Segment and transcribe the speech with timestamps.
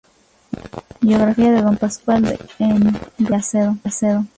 [0.99, 3.75] Biografía de don Pascual de Enrile y Acedo